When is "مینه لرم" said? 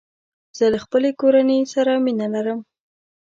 2.03-2.59